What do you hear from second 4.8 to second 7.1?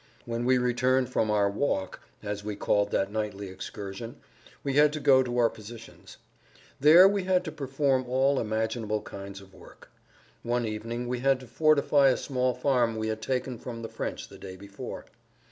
to go to our positions. There